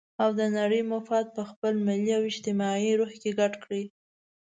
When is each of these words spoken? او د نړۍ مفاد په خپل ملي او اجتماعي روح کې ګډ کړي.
او 0.21 0.29
د 0.39 0.41
نړۍ 0.57 0.81
مفاد 0.93 1.25
په 1.35 1.43
خپل 1.49 1.73
ملي 1.87 2.11
او 2.17 2.23
اجتماعي 2.31 2.91
روح 2.99 3.11
کې 3.21 3.31
ګډ 3.39 3.53
کړي. 3.63 3.83